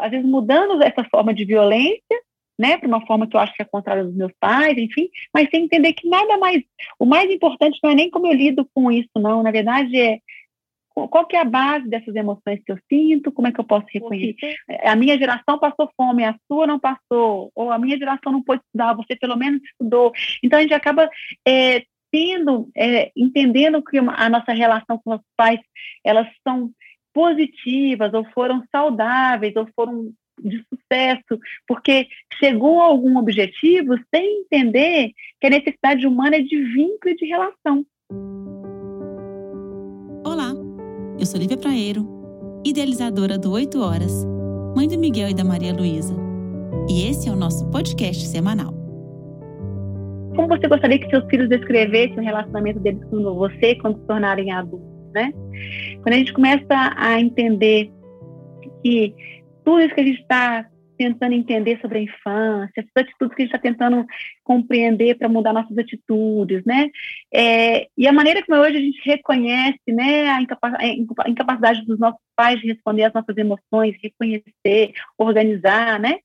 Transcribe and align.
às 0.00 0.10
vezes 0.10 0.26
mudando 0.26 0.82
essa 0.82 1.04
forma 1.04 1.32
de 1.32 1.44
violência, 1.44 2.20
né, 2.58 2.76
para 2.76 2.88
uma 2.88 3.04
forma 3.06 3.26
que 3.26 3.34
eu 3.34 3.40
acho 3.40 3.54
que 3.54 3.62
é 3.62 3.64
contrária 3.64 4.04
dos 4.04 4.14
meus 4.14 4.32
pais, 4.38 4.76
enfim, 4.76 5.08
mas 5.32 5.48
sem 5.50 5.64
entender 5.64 5.94
que 5.94 6.08
nada 6.08 6.36
mais, 6.36 6.62
o 6.98 7.06
mais 7.06 7.30
importante 7.30 7.78
não 7.82 7.90
é 7.90 7.94
nem 7.94 8.10
como 8.10 8.26
eu 8.26 8.34
lido 8.34 8.68
com 8.74 8.92
isso, 8.92 9.08
não, 9.16 9.42
na 9.42 9.50
verdade 9.50 9.98
é 9.98 10.18
qual 10.92 11.26
que 11.26 11.36
é 11.36 11.40
a 11.40 11.44
base 11.44 11.88
dessas 11.88 12.14
emoções 12.14 12.60
que 12.64 12.72
eu 12.72 12.78
sinto, 12.88 13.32
como 13.32 13.48
é 13.48 13.52
que 13.52 13.60
eu 13.60 13.64
posso 13.64 13.86
reconhecer? 13.90 14.56
A 14.82 14.96
minha 14.96 15.16
geração 15.16 15.58
passou 15.58 15.90
fome, 15.96 16.24
a 16.24 16.34
sua 16.46 16.66
não 16.66 16.78
passou, 16.78 17.50
ou 17.54 17.70
a 17.70 17.78
minha 17.78 17.96
geração 17.96 18.32
não 18.32 18.42
pôde 18.42 18.62
estudar, 18.66 18.94
você 18.94 19.16
pelo 19.16 19.36
menos 19.36 19.62
estudou. 19.62 20.12
Então 20.42 20.58
a 20.58 20.62
gente 20.62 20.74
acaba 20.74 21.08
é, 21.46 21.84
tendo, 22.10 22.68
é, 22.76 23.10
entendendo 23.16 23.82
que 23.82 23.98
a 23.98 24.28
nossa 24.28 24.52
relação 24.52 25.00
com 25.02 25.14
os 25.14 25.22
pais, 25.36 25.60
elas 26.04 26.26
são 26.46 26.70
positivas, 27.14 28.12
ou 28.14 28.24
foram 28.32 28.62
saudáveis, 28.70 29.54
ou 29.56 29.66
foram 29.74 30.12
de 30.42 30.64
sucesso, 30.68 31.38
porque 31.66 32.06
chegou 32.34 32.80
a 32.80 32.84
algum 32.84 33.18
objetivo 33.18 33.94
sem 34.14 34.40
entender 34.40 35.10
que 35.40 35.46
a 35.46 35.50
necessidade 35.50 36.06
humana 36.06 36.36
é 36.36 36.42
de 36.42 36.62
vínculo 36.62 37.12
e 37.12 37.16
de 37.16 37.26
relação. 37.26 37.84
Olá, 40.24 40.52
eu 41.18 41.26
sou 41.26 41.40
Lívia 41.40 41.56
Praeiro, 41.56 42.06
idealizadora 42.64 43.38
do 43.38 43.52
8 43.52 43.80
Horas, 43.80 44.24
mãe 44.74 44.88
do 44.88 44.98
Miguel 44.98 45.30
e 45.30 45.34
da 45.34 45.44
Maria 45.44 45.72
Luísa. 45.72 46.14
E 46.88 47.06
esse 47.08 47.28
é 47.28 47.32
o 47.32 47.36
nosso 47.36 47.68
podcast 47.70 48.26
semanal. 48.26 48.72
Como 50.34 50.48
você 50.48 50.68
gostaria 50.68 50.98
que 50.98 51.10
seus 51.10 51.24
filhos 51.28 51.48
descrevessem 51.48 52.18
o 52.18 52.22
relacionamento 52.22 52.80
deles 52.80 53.04
com 53.04 53.22
você 53.34 53.74
quando 53.76 53.98
se 54.00 54.06
tornarem 54.06 54.50
adultos, 54.52 54.89
né? 55.12 55.32
Quando 56.02 56.14
a 56.14 56.18
gente 56.18 56.32
começa 56.32 56.94
a 56.96 57.20
entender 57.20 57.90
que 58.82 59.14
tudo 59.64 59.80
isso 59.80 59.94
que 59.94 60.00
a 60.00 60.04
gente 60.04 60.20
está 60.20 60.66
tentando 61.00 61.32
entender 61.32 61.80
sobre 61.80 61.98
a 61.98 62.02
infância, 62.02 62.72
essas 62.76 62.90
atitudes 62.94 63.34
que 63.34 63.42
a 63.42 63.44
gente 63.46 63.54
está 63.54 63.58
tentando 63.58 64.04
compreender 64.44 65.16
para 65.16 65.30
mudar 65.30 65.54
nossas 65.54 65.78
atitudes, 65.78 66.62
né? 66.66 66.90
É, 67.32 67.86
e 67.96 68.06
a 68.06 68.12
maneira 68.12 68.44
como 68.44 68.60
hoje 68.60 68.76
a 68.76 68.80
gente 68.80 69.00
reconhece, 69.02 69.80
né, 69.88 70.28
a, 70.28 70.42
incapacidade 71.26 71.86
dos 71.86 71.98
nossos 71.98 72.20
pais 72.36 72.60
de 72.60 72.66
responder 72.66 73.04
às 73.04 73.14
nossas 73.14 73.34
emoções, 73.34 73.96
reconhecer, 74.02 74.92
organizar, 75.16 75.98
né? 75.98 76.18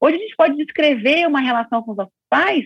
Hoje 0.00 0.14
a 0.14 0.20
gente 0.20 0.36
pode 0.36 0.56
descrever 0.56 1.26
uma 1.26 1.40
relação 1.40 1.82
com 1.82 1.90
os 1.90 1.96
nossos 1.96 2.14
pais 2.30 2.64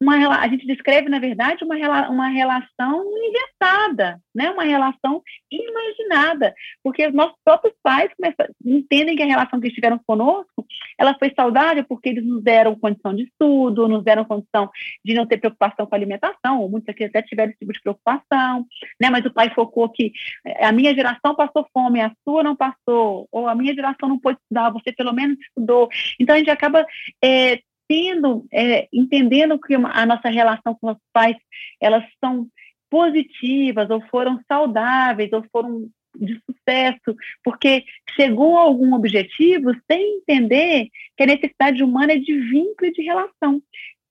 uma, 0.00 0.40
a 0.40 0.48
gente 0.48 0.66
descreve, 0.66 1.08
na 1.08 1.18
verdade, 1.18 1.64
uma, 1.64 2.08
uma 2.08 2.28
relação 2.28 3.04
inventada, 3.16 4.20
né? 4.34 4.50
uma 4.50 4.64
relação 4.64 5.22
imaginada, 5.50 6.54
porque 6.82 7.06
os 7.06 7.14
nossos 7.14 7.36
próprios 7.44 7.74
pais 7.82 8.10
começam, 8.14 8.46
entendem 8.64 9.16
que 9.16 9.22
a 9.22 9.26
relação 9.26 9.58
que 9.58 9.66
eles 9.66 9.74
tiveram 9.74 9.98
conosco, 10.06 10.66
ela 10.98 11.16
foi 11.18 11.32
saudável 11.34 11.84
porque 11.88 12.10
eles 12.10 12.24
nos 12.24 12.42
deram 12.42 12.78
condição 12.78 13.14
de 13.14 13.24
estudo, 13.24 13.88
nos 13.88 14.04
deram 14.04 14.24
condição 14.24 14.70
de 15.04 15.14
não 15.14 15.26
ter 15.26 15.38
preocupação 15.38 15.86
com 15.86 15.94
a 15.94 15.98
alimentação, 15.98 16.60
ou 16.60 16.68
muitos 16.68 16.88
aqui 16.88 17.04
até 17.04 17.22
tiveram 17.22 17.50
esse 17.50 17.58
tipo 17.58 17.72
de 17.72 17.80
preocupação, 17.80 18.66
né? 19.00 19.08
mas 19.10 19.24
o 19.24 19.32
pai 19.32 19.50
focou 19.54 19.88
que 19.88 20.12
a 20.60 20.72
minha 20.72 20.94
geração 20.94 21.34
passou 21.34 21.66
fome, 21.72 22.00
a 22.00 22.12
sua 22.22 22.42
não 22.42 22.54
passou, 22.54 23.26
ou 23.32 23.48
a 23.48 23.54
minha 23.54 23.74
geração 23.74 24.08
não 24.08 24.18
pôde 24.18 24.38
estudar, 24.42 24.70
você 24.70 24.92
pelo 24.92 25.12
menos 25.12 25.38
estudou. 25.40 25.88
Então, 26.20 26.34
a 26.34 26.38
gente 26.38 26.50
acaba 26.50 26.86
é, 27.22 27.60
tendo, 27.88 28.46
é, 28.52 28.88
entendendo 28.92 29.58
que 29.58 29.74
a 29.74 30.06
nossa 30.06 30.28
relação 30.28 30.76
com 30.80 30.90
os 30.90 30.98
pais, 31.12 31.36
elas 31.80 32.04
são 32.22 32.48
positivas, 32.90 33.90
ou 33.90 34.00
foram 34.02 34.40
saudáveis, 34.48 35.32
ou 35.32 35.44
foram 35.52 35.88
de 36.18 36.40
sucesso, 36.46 37.14
porque 37.44 37.84
chegou 38.10 38.56
a 38.56 38.62
algum 38.62 38.94
objetivo 38.94 39.72
sem 39.90 40.18
entender 40.18 40.88
que 41.16 41.22
a 41.22 41.26
necessidade 41.26 41.82
humana 41.82 42.12
é 42.12 42.18
de 42.18 42.38
vínculo 42.38 42.88
e 42.88 42.92
de 42.92 43.02
relação. 43.02 43.62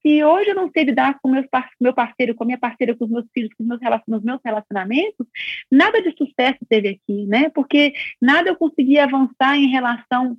Se 0.05 0.23
hoje 0.23 0.51
eu 0.51 0.55
não 0.55 0.69
sei 0.69 0.83
lidar 0.83 1.17
com 1.19 1.29
meus, 1.29 1.47
meu 1.81 1.91
parceiro, 1.91 2.35
com 2.35 2.43
a 2.43 2.45
minha 2.45 2.59
parceira, 2.59 2.95
com 2.95 3.05
os 3.05 3.11
meus 3.11 3.25
filhos, 3.33 3.51
com 3.57 3.63
os 3.63 3.67
meus, 3.67 3.81
nos 4.07 4.23
meus 4.23 4.39
relacionamentos, 4.45 5.25
nada 5.71 6.00
de 6.00 6.16
sucesso 6.16 6.59
teve 6.69 6.89
aqui, 6.89 7.25
né? 7.25 7.50
Porque 7.50 7.94
nada 8.21 8.50
eu 8.50 8.55
consegui 8.55 9.00
avançar 9.00 9.57
em 9.57 9.67
relação 9.67 10.38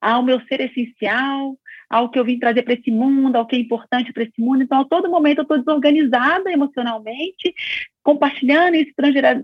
ao 0.00 0.22
meu 0.22 0.40
ser 0.42 0.60
essencial, 0.60 1.58
ao 1.90 2.08
que 2.08 2.18
eu 2.18 2.24
vim 2.24 2.38
trazer 2.38 2.62
para 2.62 2.74
esse 2.74 2.90
mundo, 2.90 3.34
ao 3.34 3.46
que 3.46 3.56
é 3.56 3.58
importante 3.58 4.12
para 4.12 4.22
esse 4.22 4.40
mundo. 4.40 4.62
Então, 4.62 4.80
a 4.80 4.84
todo 4.84 5.10
momento 5.10 5.38
eu 5.38 5.42
estou 5.42 5.58
desorganizada 5.58 6.50
emocionalmente, 6.52 7.52
compartilhando 8.02 8.76
isso 8.76 8.92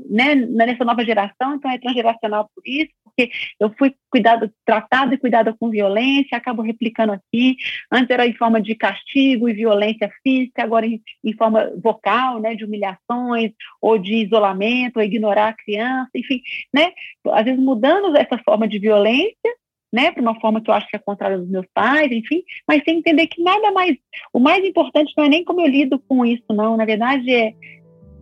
né, 0.08 0.34
nessa 0.34 0.84
nova 0.84 1.04
geração, 1.04 1.56
então 1.56 1.70
é 1.70 1.78
transgeracional 1.78 2.48
por 2.54 2.62
isso, 2.64 2.90
porque 3.02 3.30
eu 3.58 3.74
fui 3.76 3.94
cuidado, 4.08 4.50
tratada 4.64 5.14
e 5.14 5.18
cuidada 5.18 5.54
com 5.58 5.70
violência, 5.70 6.36
acabo 6.36 6.62
replicando 6.62 7.12
aqui. 7.12 7.56
Antes 7.90 8.10
era 8.10 8.26
em 8.26 8.34
forma 8.34 8.60
de 8.60 8.74
castigo 8.74 9.48
e 9.48 9.52
violência 9.52 10.10
física, 10.22 10.62
agora 10.62 10.86
em, 10.86 11.02
em 11.24 11.32
forma 11.34 11.72
vocal, 11.82 12.40
né, 12.40 12.54
de 12.54 12.64
humilhações, 12.64 13.52
ou 13.80 13.98
de 13.98 14.14
isolamento, 14.24 14.98
ou 14.98 15.02
ignorar 15.02 15.48
a 15.48 15.56
criança, 15.56 16.10
enfim, 16.14 16.40
né? 16.72 16.92
Às 17.32 17.44
vezes 17.44 17.60
mudando 17.60 18.16
essa 18.16 18.38
forma 18.38 18.68
de 18.68 18.78
violência 18.78 19.55
né, 19.92 20.10
para 20.10 20.22
uma 20.22 20.38
forma 20.40 20.60
que 20.60 20.70
eu 20.70 20.74
acho 20.74 20.88
que 20.88 20.96
é 20.96 20.98
contrária 20.98 21.38
dos 21.38 21.48
meus 21.48 21.66
pais, 21.72 22.10
enfim, 22.10 22.42
mas 22.66 22.82
sem 22.84 22.98
entender 22.98 23.26
que 23.28 23.42
nada 23.42 23.70
mais, 23.72 23.96
o 24.32 24.38
mais 24.38 24.64
importante 24.64 25.12
não 25.16 25.24
é 25.24 25.28
nem 25.28 25.44
como 25.44 25.60
eu 25.60 25.68
lido 25.68 25.98
com 26.08 26.24
isso, 26.24 26.44
não, 26.50 26.76
na 26.76 26.84
verdade 26.84 27.30
é 27.32 27.54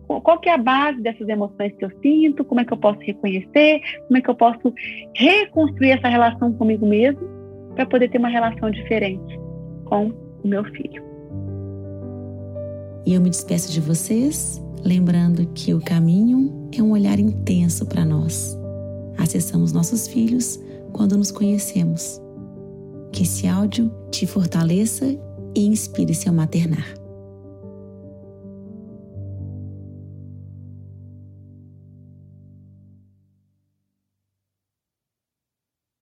qual 0.07 0.39
que 0.39 0.49
é 0.49 0.53
a 0.53 0.57
base 0.57 1.01
dessas 1.01 1.27
emoções 1.27 1.73
que 1.77 1.83
eu 1.83 1.91
sinto, 2.01 2.45
como 2.45 2.61
é 2.61 2.65
que 2.65 2.71
eu 2.71 2.77
posso 2.77 2.99
reconhecer, 2.99 3.81
como 4.07 4.17
é 4.17 4.21
que 4.21 4.29
eu 4.29 4.35
posso 4.35 4.73
reconstruir 5.15 5.91
essa 5.91 6.07
relação 6.07 6.53
comigo 6.53 6.85
mesmo 6.85 7.21
para 7.73 7.85
poder 7.85 8.09
ter 8.09 8.19
uma 8.19 8.29
relação 8.29 8.69
diferente 8.69 9.39
com 9.85 10.11
o 10.43 10.47
meu 10.47 10.63
filho. 10.65 11.03
E 13.05 13.13
eu 13.13 13.21
me 13.21 13.29
despeço 13.29 13.71
de 13.71 13.81
vocês, 13.81 14.63
lembrando 14.83 15.45
que 15.53 15.73
o 15.73 15.81
caminho 15.81 16.69
é 16.77 16.81
um 16.81 16.91
olhar 16.91 17.19
intenso 17.19 17.87
para 17.87 18.05
nós. 18.05 18.57
Acessamos 19.17 19.71
nossos 19.73 20.07
filhos 20.07 20.59
quando 20.95 21.17
nos 21.17 21.29
conhecemos. 21.29 22.21
Que 23.11 23.23
esse 23.23 23.47
áudio 23.47 23.91
te 24.09 24.25
fortaleça 24.25 25.05
e 25.53 25.65
inspire 25.65 26.15
seu 26.15 26.31
maternar. 26.31 27.04